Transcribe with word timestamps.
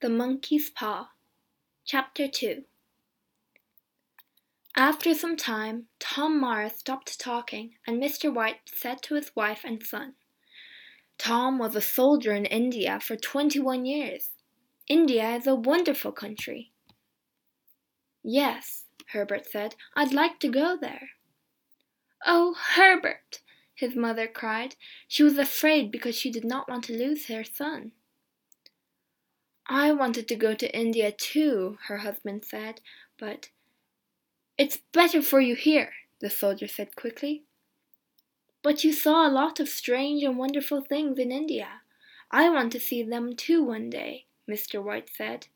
The 0.00 0.08
Monkey's 0.08 0.70
Paw 0.70 1.08
Chapter 1.84 2.28
2 2.28 2.62
After 4.76 5.12
some 5.12 5.36
time, 5.36 5.86
Tom 5.98 6.40
Morris 6.40 6.78
stopped 6.78 7.18
talking, 7.18 7.74
and 7.84 8.00
Mr. 8.00 8.32
White 8.32 8.60
said 8.72 9.02
to 9.02 9.16
his 9.16 9.34
wife 9.34 9.62
and 9.64 9.82
son, 9.82 10.14
Tom 11.18 11.58
was 11.58 11.74
a 11.74 11.80
soldier 11.80 12.32
in 12.32 12.44
India 12.44 13.00
for 13.00 13.16
twenty 13.16 13.58
one 13.58 13.84
years. 13.86 14.30
India 14.86 15.30
is 15.34 15.48
a 15.48 15.56
wonderful 15.56 16.12
country. 16.12 16.70
Yes, 18.22 18.84
Herbert 19.08 19.50
said, 19.50 19.74
I'd 19.96 20.12
like 20.12 20.38
to 20.38 20.48
go 20.48 20.78
there. 20.80 21.08
Oh, 22.24 22.54
Herbert! 22.54 23.40
his 23.74 23.96
mother 23.96 24.28
cried. 24.28 24.76
She 25.08 25.24
was 25.24 25.38
afraid 25.38 25.90
because 25.90 26.14
she 26.14 26.30
did 26.30 26.44
not 26.44 26.68
want 26.68 26.84
to 26.84 26.96
lose 26.96 27.26
her 27.26 27.42
son. 27.42 27.90
I 29.68 29.92
wanted 29.92 30.26
to 30.28 30.36
go 30.36 30.54
to 30.54 30.76
India 30.76 31.12
too, 31.12 31.78
her 31.88 31.98
husband 31.98 32.44
said, 32.44 32.80
but 33.18 33.50
it's 34.56 34.78
better 34.92 35.20
for 35.20 35.40
you 35.40 35.54
here, 35.54 35.92
the 36.20 36.30
soldier 36.30 36.66
said 36.66 36.96
quickly. 36.96 37.44
But 38.62 38.82
you 38.82 38.92
saw 38.92 39.28
a 39.28 39.30
lot 39.30 39.60
of 39.60 39.68
strange 39.68 40.22
and 40.22 40.38
wonderful 40.38 40.80
things 40.80 41.18
in 41.18 41.30
India. 41.30 41.82
I 42.30 42.48
want 42.48 42.72
to 42.72 42.80
see 42.80 43.02
them 43.02 43.36
too 43.36 43.62
one 43.62 43.90
day, 43.90 44.26
Mr. 44.48 44.82
White 44.82 45.10
said. 45.14 45.48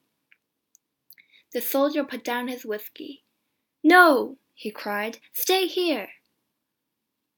The 1.53 1.61
soldier 1.61 2.05
put 2.05 2.23
down 2.23 2.49
his 2.49 2.65
whiskey. 2.65 3.25
No, 3.83 4.37
he 4.55 4.71
cried, 4.71 5.19
stay 5.33 5.67
here. 5.67 6.09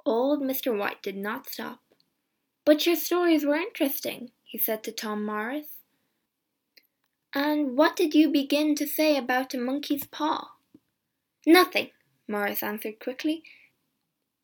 Old 0.04 0.42
Mr. 0.42 0.76
White 0.76 1.02
did 1.02 1.16
not 1.16 1.48
stop. 1.48 1.80
But 2.64 2.84
your 2.84 2.96
stories 2.96 3.44
were 3.44 3.56
interesting, 3.56 4.30
he 4.42 4.58
said 4.58 4.82
to 4.84 4.92
Tom 4.92 5.24
Morris. 5.24 5.73
And 7.34 7.76
what 7.76 7.96
did 7.96 8.14
you 8.14 8.30
begin 8.30 8.74
to 8.76 8.86
say 8.86 9.16
about 9.16 9.54
a 9.54 9.58
monkey's 9.58 10.04
paw? 10.04 10.52
Nothing, 11.46 11.90
Morris 12.28 12.62
answered 12.62 13.00
quickly. 13.00 13.42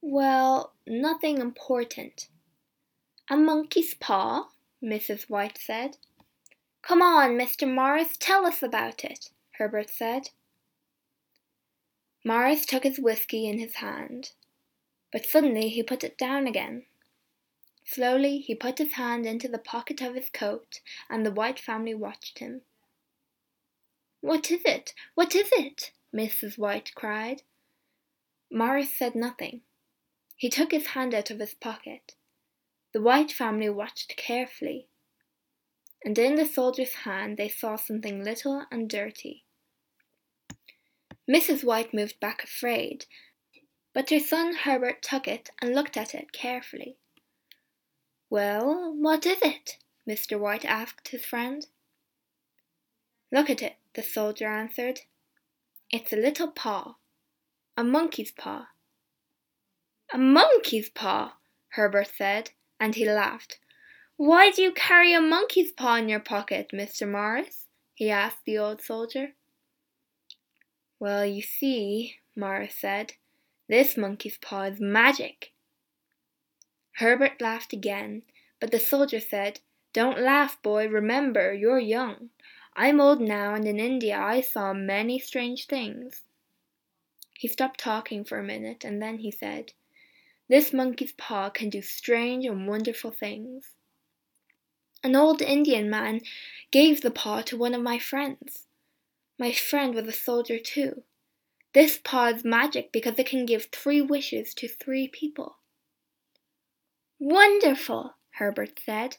Well, 0.03 0.73
nothing 0.87 1.39
important. 1.39 2.29
A 3.31 3.37
monkey's 3.37 3.95
paw? 3.95 4.49
Mrs. 4.83 5.31
White 5.31 5.59
said. 5.59 5.99
Come 6.83 7.03
on, 7.03 7.39
Mr. 7.39 7.73
Morris, 7.73 8.17
tell 8.19 8.47
us 8.47 8.63
about 8.63 9.05
it, 9.05 9.31
Herbert 9.59 9.91
said. 9.91 10.31
Morris 12.25 12.67
took 12.67 12.85
his 12.85 12.99
whiskey 12.99 13.47
in 13.47 13.59
his 13.59 13.77
hand 13.77 14.33
but 15.13 15.27
suddenly 15.27 15.69
he 15.69 15.83
put 15.83 16.05
it 16.05 16.17
down 16.17 16.47
again. 16.47 16.85
Slowly 17.85 18.39
he 18.39 18.55
put 18.55 18.79
his 18.79 18.93
hand 18.93 19.27
into 19.27 19.49
the 19.49 19.59
pocket 19.59 20.01
of 20.01 20.15
his 20.15 20.29
coat, 20.29 20.81
and 21.09 21.27
the 21.27 21.33
White 21.33 21.59
family 21.59 21.95
watched 21.95 22.39
him. 22.39 22.63
What 24.21 24.51
is 24.51 24.63
it? 24.65 24.93
What 25.15 25.35
is 25.35 25.49
it? 25.53 25.93
Mrs. 26.15 26.59
White 26.59 26.95
cried. 26.95 27.43
Morris 28.51 28.97
said 28.97 29.15
nothing. 29.15 29.63
He 30.37 30.49
took 30.49 30.73
his 30.73 30.89
hand 30.89 31.15
out 31.15 31.31
of 31.31 31.39
his 31.39 31.55
pocket. 31.55 32.15
The 32.93 33.01
White 33.01 33.31
family 33.31 33.69
watched 33.69 34.17
carefully, 34.17 34.89
and 36.05 36.19
in 36.19 36.35
the 36.35 36.47
soldier's 36.47 36.95
hand 37.05 37.37
they 37.37 37.49
saw 37.49 37.77
something 37.77 38.25
little 38.25 38.65
and 38.71 38.91
dirty. 38.91 39.45
Mrs. 41.31 41.63
White 41.63 41.95
moved 41.95 42.19
back 42.19 42.43
afraid, 42.43 43.07
but 43.95 44.11
her 44.11 44.19
son 44.19 44.55
Herbert 44.55 45.03
took 45.03 45.29
it 45.29 45.51
and 45.63 45.75
looked 45.75 45.97
at 45.97 46.15
it 46.15 46.33
carefully. 46.33 46.97
Well, 48.29 48.93
what 48.97 49.25
is 49.27 49.41
it? 49.43 49.77
Mr. 50.09 50.39
White 50.39 50.65
asked 50.65 51.09
his 51.09 51.25
friend. 51.25 51.67
Look 53.31 53.49
at 53.49 53.63
it, 53.63 53.77
the 53.95 54.03
soldier 54.03 54.49
answered. 54.49 55.01
It's 55.91 56.13
a 56.13 56.17
little 56.17 56.49
paw, 56.49 56.97
a 57.77 57.85
monkey's 57.85 58.31
paw. 58.31 58.69
A 60.13 60.19
monkey's 60.19 60.91
paw, 60.91 61.35
Herbert 61.71 62.11
said, 62.17 62.51
and 62.79 62.95
he 62.95 63.11
laughed. 63.11 63.59
Why 64.17 64.51
do 64.51 64.63
you 64.63 64.73
carry 64.73 65.15
a 65.15 65.21
monkey's 65.21 65.73
paw 65.73 65.97
in 65.97 66.09
your 66.09 66.21
pocket, 66.21 66.71
Mr. 66.73 67.11
Morris? 67.11 67.67
he 67.95 68.11
asked 68.11 68.45
the 68.45 68.59
old 68.59 68.81
soldier. 68.81 69.35
Well, 70.99 71.25
you 71.25 71.43
see, 71.43 72.17
Morris 72.37 72.75
said, 72.79 73.15
this 73.69 73.97
monkey's 73.97 74.37
paw 74.37 74.65
is 74.65 74.81
magic. 74.81 75.53
Herbert 76.97 77.41
laughed 77.41 77.73
again, 77.73 78.23
but 78.61 78.73
the 78.73 78.81
soldier 78.81 79.21
said, 79.21 79.61
Don't 79.93 80.21
laugh, 80.21 80.61
boy, 80.61 80.89
remember, 80.89 81.55
you're 81.55 81.79
young. 81.79 82.31
I'm 82.83 82.99
old 82.99 83.21
now, 83.21 83.53
and 83.53 83.69
in 83.69 83.79
India 83.79 84.19
I 84.19 84.41
saw 84.41 84.73
many 84.73 85.19
strange 85.19 85.67
things. 85.67 86.23
He 87.35 87.47
stopped 87.47 87.79
talking 87.79 88.25
for 88.25 88.39
a 88.39 88.43
minute, 88.43 88.85
and 88.87 89.03
then 89.03 89.19
he 89.19 89.31
said, 89.31 89.75
This 90.49 90.73
monkey's 90.73 91.13
paw 91.13 91.51
can 91.51 91.69
do 91.69 91.83
strange 91.83 92.47
and 92.47 92.67
wonderful 92.67 93.11
things. 93.11 93.75
An 95.05 95.15
old 95.15 95.43
Indian 95.43 95.91
man 95.91 96.23
gave 96.71 97.03
the 97.03 97.11
paw 97.11 97.43
to 97.43 97.59
one 97.59 97.75
of 97.75 97.83
my 97.83 97.99
friends. 97.99 98.65
My 99.39 99.53
friend 99.53 99.95
was 99.95 100.09
a 100.09 100.13
soldier 100.13 100.59
too. 100.59 101.03
This 101.75 102.01
paw 102.03 102.29
is 102.29 102.47
magic 102.47 102.93
because 102.93 103.19
it 103.19 103.27
can 103.27 103.45
give 103.45 103.67
three 103.67 104.01
wishes 104.01 104.55
to 104.55 104.69
three 104.69 105.07
people. 105.07 105.57
Wonderful, 107.19 108.15
Herbert 108.37 108.81
said. 108.83 109.19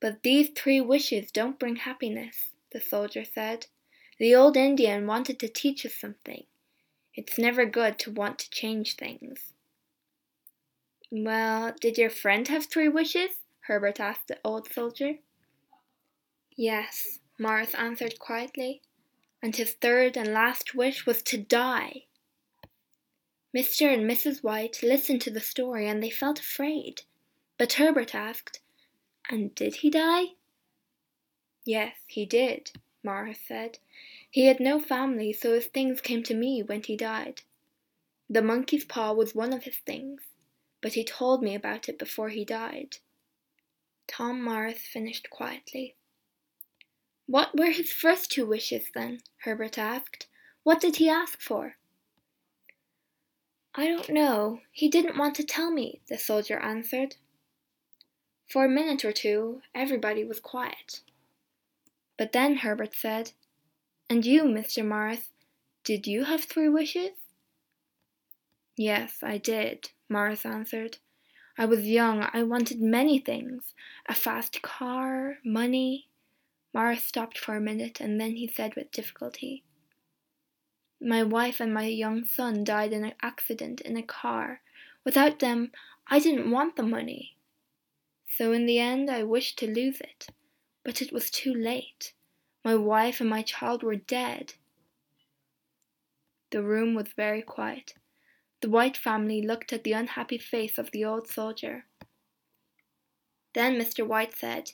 But 0.00 0.22
these 0.22 0.50
three 0.50 0.82
wishes 0.82 1.30
don't 1.30 1.58
bring 1.58 1.76
happiness, 1.76 2.50
the 2.74 2.80
soldier 2.80 3.24
said. 3.24 3.68
The 4.18 4.34
old 4.34 4.58
Indian 4.58 5.06
wanted 5.06 5.38
to 5.40 5.48
teach 5.48 5.86
us 5.86 5.94
something. 5.94 6.44
It's 7.14 7.38
never 7.38 7.64
good 7.64 7.98
to 8.00 8.10
want 8.10 8.38
to 8.40 8.50
change 8.50 8.96
things. 8.96 9.54
Well, 11.10 11.74
did 11.80 11.96
your 11.96 12.10
friend 12.10 12.46
have 12.48 12.66
three 12.66 12.88
wishes? 12.88 13.30
Herbert 13.60 13.98
asked 14.00 14.28
the 14.28 14.38
old 14.44 14.70
soldier. 14.70 15.14
Yes, 16.54 17.20
Morris 17.38 17.74
answered 17.74 18.18
quietly 18.18 18.82
and 19.44 19.56
his 19.56 19.72
third 19.74 20.16
and 20.16 20.32
last 20.32 20.74
wish 20.74 21.04
was 21.04 21.20
to 21.20 21.36
die. 21.36 22.04
Mr. 23.54 23.92
and 23.92 24.10
Mrs. 24.10 24.42
White 24.42 24.82
listened 24.82 25.20
to 25.20 25.30
the 25.30 25.38
story 25.38 25.86
and 25.86 26.02
they 26.02 26.08
felt 26.08 26.40
afraid. 26.40 27.02
But 27.58 27.74
Herbert 27.74 28.14
asked, 28.14 28.60
And 29.28 29.54
did 29.54 29.76
he 29.76 29.90
die? 29.90 30.28
Yes, 31.64 31.96
he 32.06 32.26
did, 32.26 32.72
Morris 33.02 33.38
said. 33.46 33.78
He 34.30 34.46
had 34.46 34.60
no 34.60 34.80
family, 34.80 35.32
so 35.32 35.54
his 35.54 35.66
things 35.66 36.00
came 36.00 36.22
to 36.24 36.34
me 36.34 36.62
when 36.62 36.82
he 36.82 36.96
died. 36.96 37.42
The 38.28 38.42
monkey's 38.42 38.84
paw 38.84 39.12
was 39.12 39.34
one 39.34 39.52
of 39.52 39.64
his 39.64 39.78
things, 39.78 40.22
but 40.80 40.94
he 40.94 41.04
told 41.04 41.42
me 41.42 41.54
about 41.54 41.88
it 41.88 41.98
before 41.98 42.30
he 42.30 42.44
died. 42.44 42.96
Tom 44.06 44.42
Morris 44.42 44.82
finished 44.82 45.30
quietly. 45.30 45.94
What 47.26 47.56
were 47.56 47.70
his 47.70 47.92
first 47.92 48.30
two 48.30 48.44
wishes, 48.44 48.86
then? 48.94 49.20
Herbert 49.38 49.78
asked. 49.78 50.26
What 50.62 50.80
did 50.80 50.96
he 50.96 51.08
ask 51.08 51.40
for? 51.40 51.76
I 53.74 53.86
don't 53.88 54.10
know. 54.10 54.60
He 54.70 54.88
didn't 54.88 55.18
want 55.18 55.34
to 55.36 55.44
tell 55.44 55.70
me, 55.70 56.00
the 56.08 56.18
soldier 56.18 56.58
answered. 56.58 57.16
For 58.48 58.66
a 58.66 58.68
minute 58.68 59.04
or 59.04 59.12
two, 59.12 59.62
everybody 59.74 60.22
was 60.22 60.38
quiet. 60.38 61.00
But 62.16 62.32
then 62.32 62.56
Herbert 62.56 62.94
said, 62.94 63.32
And 64.08 64.24
you, 64.24 64.44
Mr. 64.44 64.86
Morris, 64.86 65.30
did 65.82 66.06
you 66.06 66.24
have 66.24 66.44
three 66.44 66.68
wishes? 66.68 67.12
Yes, 68.76 69.18
I 69.22 69.38
did, 69.38 69.90
Morris 70.08 70.46
answered. 70.46 70.98
I 71.56 71.66
was 71.66 71.86
young. 71.86 72.28
I 72.32 72.42
wanted 72.42 72.80
many 72.80 73.18
things 73.18 73.74
a 74.08 74.14
fast 74.14 74.60
car, 74.62 75.38
money, 75.44 76.08
Morris 76.74 77.04
stopped 77.04 77.38
for 77.38 77.54
a 77.54 77.60
minute 77.60 78.00
and 78.00 78.20
then 78.20 78.34
he 78.34 78.48
said 78.48 78.74
with 78.74 78.90
difficulty, 78.90 79.62
My 81.00 81.22
wife 81.22 81.60
and 81.60 81.72
my 81.72 81.86
young 81.86 82.24
son 82.24 82.64
died 82.64 82.92
in 82.92 83.04
an 83.04 83.14
accident 83.22 83.80
in 83.80 83.96
a 83.96 84.02
car. 84.02 84.60
Without 85.04 85.38
them, 85.38 85.70
I 86.08 86.18
didn't 86.18 86.50
want 86.50 86.74
the 86.74 86.82
money. 86.82 87.36
So 88.36 88.52
in 88.52 88.66
the 88.66 88.80
end, 88.80 89.08
I 89.08 89.22
wished 89.22 89.56
to 89.60 89.72
lose 89.72 90.00
it. 90.00 90.26
But 90.84 91.02
it 91.02 91.12
was 91.12 91.30
too 91.30 91.54
late. 91.54 92.12
My 92.64 92.74
wife 92.74 93.20
and 93.20 93.28
my 93.28 93.42
child 93.42 93.82
were 93.82 93.96
dead. 93.96 94.54
The 96.50 96.62
room 96.62 96.94
was 96.94 97.08
very 97.16 97.42
quiet. 97.42 97.94
The 98.60 98.70
White 98.70 98.96
family 98.96 99.42
looked 99.42 99.72
at 99.72 99.84
the 99.84 99.92
unhappy 99.92 100.38
face 100.38 100.78
of 100.78 100.90
the 100.90 101.04
old 101.04 101.28
soldier. 101.28 101.86
Then 103.54 103.78
Mr. 103.78 104.06
White 104.06 104.36
said, 104.36 104.72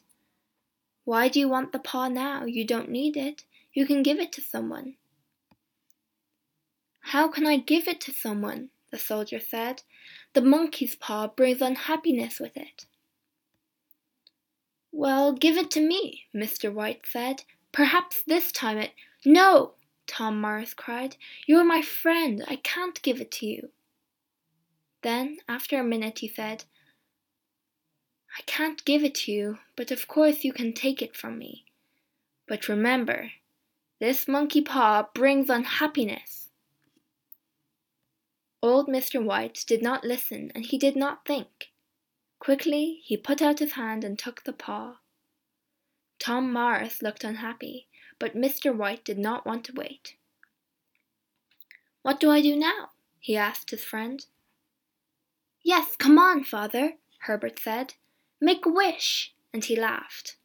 why 1.05 1.29
do 1.29 1.41
you 1.41 1.49
want 1.49 1.73
the 1.73 1.79
paw 1.79 2.09
now? 2.09 2.45
You 2.45 2.65
don't 2.65 2.89
need 2.89 3.17
it. 3.17 3.45
You 3.73 3.87
can 3.87 4.03
give 4.03 4.19
it 4.19 4.31
to 4.33 4.41
someone. 4.41 4.95
How 7.01 7.27
can 7.29 7.47
I 7.47 7.57
give 7.57 7.89
it 7.89 8.01
to 8.03 8.13
someone? 8.13 8.71
the 8.93 8.99
soldier 8.99 9.41
said. 9.41 9.83
The 10.35 10.43
monkey's 10.43 10.95
paw 10.95 11.27
brings 11.27 11.63
unhappiness 11.63 12.39
with 12.39 12.57
it. 12.57 12.87
Well, 14.93 15.33
give 15.33 15.57
it 15.57 15.71
to 15.73 15.81
me, 15.81 16.25
Mr. 16.35 16.73
White 16.73 17.07
said. 17.07 17.45
Perhaps 17.73 18.23
this 18.27 18.51
time 18.51 18.79
it. 18.79 18.93
No! 19.25 19.75
Tom 20.07 20.41
Morris 20.41 20.75
cried. 20.75 21.17
You 21.47 21.59
are 21.59 21.65
my 21.65 21.83
friend. 21.83 22.45
I 22.49 22.57
can't 22.57 23.01
give 23.03 23.21
it 23.21 23.31
to 23.33 23.47
you. 23.47 23.71
Then, 25.03 25.39
after 25.49 25.79
a 25.79 25.85
minute, 25.85 26.19
he 26.19 26.29
said, 26.29 26.65
I 28.37 28.43
can't 28.43 28.85
give 28.85 29.05
it 29.05 29.15
to 29.17 29.33
you, 29.33 29.59
but 29.77 29.91
of 29.91 30.09
course 30.09 30.45
you 30.45 30.53
can 30.53 30.73
take 30.73 31.01
it 31.01 31.17
from 31.17 31.39
me. 31.39 31.65
But 32.47 32.69
remember, 32.69 33.31
this 34.01 34.27
monkey 34.27 34.61
paw 34.61 35.09
brings 35.15 35.49
unhappiness. 35.49 36.49
Old 38.63 38.89
Mr. 38.89 39.23
White 39.25 39.65
did 39.67 39.83
not 39.83 40.05
listen, 40.05 40.53
and 40.55 40.67
he 40.67 40.77
did 40.77 40.97
not 40.97 41.25
think. 41.25 41.70
Quickly 42.41 43.03
he 43.05 43.17
put 43.17 43.41
out 43.41 43.59
his 43.59 43.73
hand 43.73 44.03
and 44.03 44.19
took 44.19 44.43
the 44.43 44.53
paw. 44.53 44.97
Tom 46.19 46.53
Morris 46.53 47.03
looked 47.03 47.23
unhappy, 47.23 47.87
but 48.19 48.35
Mr. 48.35 48.75
White 48.75 49.05
did 49.05 49.19
not 49.19 49.47
want 49.47 49.65
to 49.67 49.75
wait. 49.75 50.17
What 52.03 52.19
do 52.19 52.31
I 52.31 52.41
do 52.41 52.57
now? 52.57 52.91
he 53.21 53.37
asked 53.37 53.71
his 53.71 53.85
friend. 53.85 54.25
Yes, 55.63 55.95
come 55.97 56.19
on, 56.19 56.43
father, 56.43 56.95
Herbert 57.21 57.59
said. 57.59 57.95
Make 58.41 58.65
a 58.65 58.71
wish, 58.71 59.35
and 59.53 59.63
he 59.63 59.77
laughed. 59.77 60.37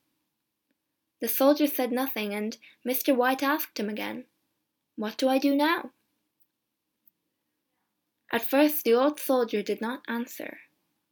The 1.22 1.30
soldier 1.30 1.68
said 1.68 1.94
nothing, 1.94 2.34
and 2.34 2.58
Mr. 2.86 3.16
White 3.16 3.42
asked 3.42 3.80
him 3.80 3.88
again, 3.88 4.26
What 4.98 5.18
do 5.18 5.30
I 5.30 5.38
do 5.38 5.56
now? 5.56 5.92
At 8.32 8.44
first 8.44 8.84
the 8.84 8.94
old 8.94 9.18
soldier 9.18 9.64
did 9.64 9.80
not 9.80 10.02
answer, 10.10 10.60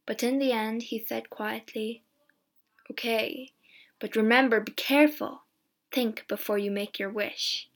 but 0.06 0.22
in 0.22 0.38
the 0.38 0.52
end 0.52 0.84
he 0.84 0.98
said 0.98 1.30
quietly, 1.30 2.02
Okay, 2.90 3.52
but 3.98 4.16
remember, 4.16 4.60
be 4.60 4.72
careful. 4.72 5.42
Think 5.90 6.26
before 6.28 6.58
you 6.58 6.70
make 6.70 6.98
your 6.98 7.10
wish. 7.10 7.70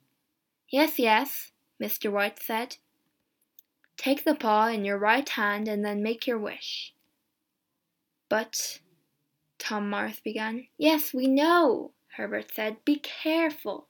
Yes, 0.69 0.99
yes, 0.99 1.53
Mr. 1.83 2.11
White 2.13 2.41
said. 2.43 2.77
Take 3.97 4.25
the 4.25 4.35
paw 4.35 4.69
in 4.69 4.85
your 4.85 4.99
right 4.99 5.29
hand 5.29 5.67
and 5.67 5.85
then 5.85 6.03
make 6.03 6.27
your 6.27 6.39
wish. 6.39 6.93
But, 8.29 8.81
Tom 9.59 9.89
Morris 9.89 10.21
began. 10.21 10.67
Yes, 10.77 11.15
we 11.15 11.27
know, 11.27 11.93
Herbert 12.17 12.53
said. 12.55 12.85
Be 12.85 12.97
careful. 12.97 13.89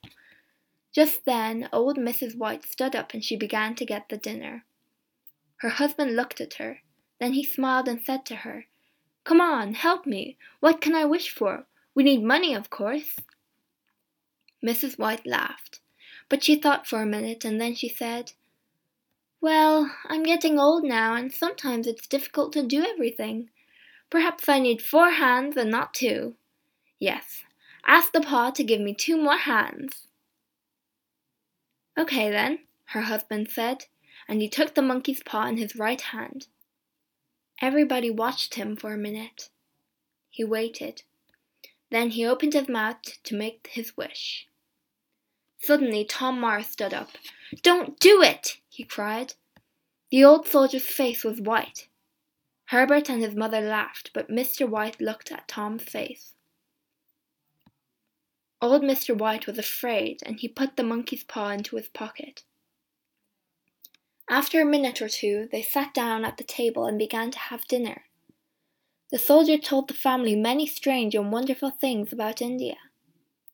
Just 0.94 1.24
then 1.24 1.68
old 1.72 1.98
Mrs. 1.98 2.36
White 2.36 2.64
stood 2.64 2.94
up 2.94 3.12
and 3.12 3.24
she 3.24 3.36
began 3.36 3.74
to 3.74 3.84
get 3.84 4.08
the 4.08 4.16
dinner. 4.16 4.64
Her 5.56 5.70
husband 5.70 6.14
looked 6.14 6.40
at 6.40 6.54
her. 6.54 6.82
Then 7.20 7.32
he 7.32 7.44
smiled 7.44 7.88
and 7.88 8.00
said 8.02 8.24
to 8.26 8.36
her, 8.36 8.66
Come 9.24 9.40
on, 9.40 9.74
help 9.74 10.06
me. 10.06 10.36
What 10.60 10.80
can 10.80 10.94
I 10.94 11.04
wish 11.04 11.30
for? 11.30 11.66
We 11.94 12.02
need 12.02 12.22
money, 12.22 12.54
of 12.54 12.70
course. 12.70 13.16
Mrs. 14.64 14.98
White 14.98 15.26
laughed, 15.26 15.80
but 16.28 16.42
she 16.42 16.56
thought 16.56 16.86
for 16.86 17.02
a 17.02 17.06
minute 17.06 17.44
and 17.44 17.60
then 17.60 17.74
she 17.74 17.88
said, 17.88 18.32
Well, 19.40 19.90
I'm 20.06 20.22
getting 20.22 20.58
old 20.58 20.84
now 20.84 21.14
and 21.14 21.32
sometimes 21.32 21.86
it's 21.86 22.06
difficult 22.06 22.52
to 22.54 22.66
do 22.66 22.84
everything. 22.84 23.50
Perhaps 24.10 24.48
I 24.48 24.58
need 24.58 24.82
four 24.82 25.10
hands 25.10 25.56
and 25.56 25.70
not 25.70 25.94
two. 25.94 26.34
Yes, 26.98 27.42
ask 27.86 28.12
the 28.12 28.20
paw 28.20 28.50
to 28.50 28.64
give 28.64 28.80
me 28.80 28.94
two 28.94 29.16
more 29.16 29.36
hands. 29.36 30.08
Okay 31.98 32.30
then, 32.30 32.60
her 32.86 33.02
husband 33.02 33.48
said, 33.50 33.86
and 34.28 34.40
he 34.40 34.48
took 34.48 34.74
the 34.74 34.82
monkey's 34.82 35.22
paw 35.22 35.46
in 35.46 35.56
his 35.56 35.76
right 35.76 36.00
hand. 36.00 36.46
Everybody 37.60 38.10
watched 38.10 38.54
him 38.54 38.76
for 38.76 38.92
a 38.92 38.98
minute. 38.98 39.50
He 40.30 40.44
waited. 40.44 41.02
Then 41.90 42.10
he 42.10 42.24
opened 42.24 42.52
his 42.52 42.68
mouth 42.68 43.22
to 43.24 43.34
make 43.34 43.70
his 43.72 43.96
wish. 43.96 44.46
Suddenly 45.58 46.04
Tom 46.04 46.40
Morris 46.40 46.68
stood 46.68 46.94
up. 46.94 47.10
Don't 47.62 47.98
do 47.98 48.22
it! 48.22 48.58
he 48.68 48.84
cried. 48.84 49.34
The 50.10 50.24
old 50.24 50.46
soldier's 50.46 50.86
face 50.86 51.24
was 51.24 51.40
white. 51.40 51.88
Herbert 52.66 53.10
and 53.10 53.22
his 53.22 53.34
mother 53.34 53.60
laughed, 53.60 54.10
but 54.12 54.30
Mr. 54.30 54.68
White 54.68 55.00
looked 55.00 55.32
at 55.32 55.48
Tom's 55.48 55.82
face. 55.82 56.34
Old 58.60 58.82
Mr. 58.82 59.16
White 59.16 59.46
was 59.46 59.58
afraid, 59.58 60.20
and 60.24 60.38
he 60.38 60.48
put 60.48 60.76
the 60.76 60.82
monkey's 60.82 61.24
paw 61.24 61.50
into 61.50 61.76
his 61.76 61.88
pocket. 61.88 62.44
After 64.30 64.60
a 64.60 64.66
minute 64.66 65.00
or 65.00 65.08
two, 65.08 65.48
they 65.50 65.62
sat 65.62 65.94
down 65.94 66.24
at 66.24 66.36
the 66.36 66.44
table 66.44 66.84
and 66.84 66.98
began 66.98 67.30
to 67.30 67.38
have 67.38 67.66
dinner. 67.66 68.04
The 69.10 69.18
soldier 69.18 69.56
told 69.56 69.88
the 69.88 69.94
family 69.94 70.36
many 70.36 70.66
strange 70.66 71.14
and 71.14 71.32
wonderful 71.32 71.70
things 71.70 72.12
about 72.12 72.42
India. 72.42 72.76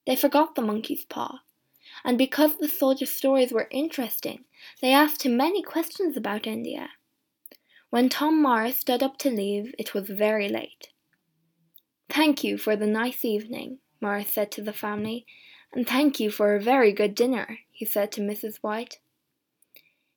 They 0.05 0.17
forgot 0.17 0.55
the 0.55 0.61
monkey's 0.61 1.05
paw, 1.05 1.39
and 2.03 2.17
because 2.17 2.57
the 2.57 2.67
soldier's 2.67 3.11
stories 3.11 3.53
were 3.53 3.69
interesting, 3.71 4.43
they 4.81 4.91
asked 4.91 5.23
him 5.23 5.37
many 5.37 5.61
questions 5.61 6.17
about 6.17 6.45
India. 6.45 6.89
When 7.89 8.09
Tom 8.09 8.41
Morris 8.41 8.77
stood 8.77 9.01
up 9.01 9.17
to 9.19 9.29
leave, 9.29 9.73
it 9.79 9.93
was 9.93 10.09
very 10.09 10.49
late. 10.49 10.89
Thank 12.09 12.43
you 12.43 12.57
for 12.57 12.75
the 12.75 12.85
nice 12.85 13.23
evening, 13.23 13.79
Morris 14.01 14.33
said 14.33 14.51
to 14.51 14.61
the 14.61 14.73
family, 14.73 15.25
and 15.71 15.87
thank 15.87 16.19
you 16.19 16.29
for 16.29 16.53
a 16.53 16.61
very 16.61 16.91
good 16.91 17.15
dinner, 17.15 17.59
he 17.71 17.85
said 17.85 18.11
to 18.11 18.21
Mrs. 18.21 18.57
White. 18.57 18.99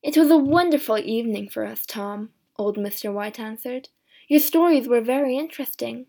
It 0.03 0.17
was 0.17 0.31
a 0.31 0.39
wonderful 0.39 0.99
evening 0.99 1.49
for 1.49 1.65
us, 1.65 1.85
Tom, 1.85 2.31
old 2.57 2.77
Mr. 2.77 3.13
White 3.13 3.41
answered. 3.41 3.89
Your 4.29 4.39
stories 4.39 4.87
were 4.87 5.01
very 5.01 5.37
interesting. 5.37 6.07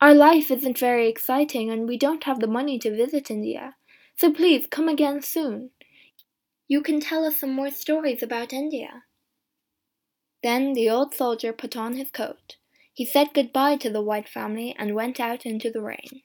Our 0.00 0.14
life 0.14 0.50
isn't 0.50 0.78
very 0.78 1.08
exciting 1.08 1.70
and 1.70 1.88
we 1.88 1.96
don't 1.96 2.24
have 2.24 2.38
the 2.38 2.46
money 2.46 2.78
to 2.78 2.94
visit 2.94 3.30
India, 3.30 3.74
so 4.14 4.32
please 4.32 4.68
come 4.70 4.88
again 4.88 5.22
soon. 5.22 5.70
You 6.68 6.82
can 6.82 7.00
tell 7.00 7.24
us 7.24 7.40
some 7.40 7.52
more 7.52 7.70
stories 7.70 8.22
about 8.22 8.52
India. 8.52 9.04
Then 10.42 10.74
the 10.74 10.88
old 10.88 11.14
soldier 11.14 11.52
put 11.52 11.76
on 11.76 11.96
his 11.96 12.10
coat. 12.10 12.56
He 12.92 13.04
said 13.04 13.34
good-bye 13.34 13.76
to 13.78 13.90
the 13.90 14.02
White 14.02 14.28
family 14.28 14.74
and 14.78 14.94
went 14.94 15.18
out 15.18 15.44
into 15.44 15.70
the 15.70 15.82
rain. 15.82 16.22